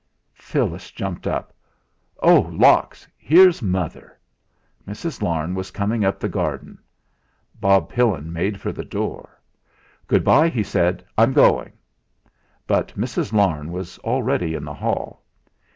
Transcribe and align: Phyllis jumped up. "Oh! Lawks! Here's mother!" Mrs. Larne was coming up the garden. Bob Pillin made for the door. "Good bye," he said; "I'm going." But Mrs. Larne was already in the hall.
Phyllis 0.33 0.89
jumped 0.89 1.27
up. 1.27 1.53
"Oh! 2.23 2.49
Lawks! 2.51 3.07
Here's 3.19 3.61
mother!" 3.61 4.19
Mrs. 4.87 5.21
Larne 5.21 5.53
was 5.53 5.69
coming 5.69 6.03
up 6.03 6.19
the 6.19 6.27
garden. 6.27 6.79
Bob 7.59 7.87
Pillin 7.87 8.33
made 8.33 8.59
for 8.59 8.71
the 8.71 8.83
door. 8.83 9.39
"Good 10.07 10.23
bye," 10.23 10.47
he 10.49 10.63
said; 10.63 11.05
"I'm 11.19 11.33
going." 11.33 11.73
But 12.65 12.97
Mrs. 12.97 13.31
Larne 13.31 13.71
was 13.71 13.99
already 13.99 14.55
in 14.55 14.65
the 14.65 14.73
hall. 14.73 15.23